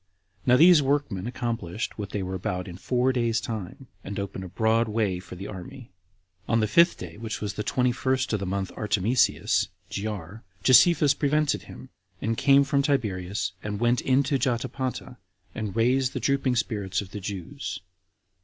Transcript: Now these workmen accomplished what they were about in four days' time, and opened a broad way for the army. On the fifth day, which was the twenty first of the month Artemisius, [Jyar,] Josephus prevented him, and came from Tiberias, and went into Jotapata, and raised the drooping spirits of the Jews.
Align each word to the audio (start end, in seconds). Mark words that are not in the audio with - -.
Now 0.47 0.57
these 0.57 0.81
workmen 0.81 1.27
accomplished 1.27 1.95
what 1.99 2.09
they 2.09 2.23
were 2.23 2.33
about 2.33 2.67
in 2.67 2.75
four 2.75 3.13
days' 3.13 3.39
time, 3.39 3.85
and 4.03 4.19
opened 4.19 4.43
a 4.43 4.47
broad 4.49 4.87
way 4.87 5.19
for 5.19 5.35
the 5.35 5.45
army. 5.45 5.91
On 6.47 6.59
the 6.59 6.65
fifth 6.65 6.97
day, 6.97 7.17
which 7.17 7.39
was 7.39 7.53
the 7.53 7.61
twenty 7.61 7.91
first 7.91 8.33
of 8.33 8.39
the 8.39 8.47
month 8.47 8.71
Artemisius, 8.75 9.67
[Jyar,] 9.91 10.41
Josephus 10.63 11.13
prevented 11.13 11.61
him, 11.65 11.89
and 12.19 12.35
came 12.35 12.63
from 12.63 12.81
Tiberias, 12.81 13.51
and 13.61 13.79
went 13.79 14.01
into 14.01 14.39
Jotapata, 14.39 15.17
and 15.53 15.75
raised 15.75 16.13
the 16.13 16.19
drooping 16.19 16.55
spirits 16.55 17.01
of 17.01 17.11
the 17.11 17.19
Jews. 17.19 17.81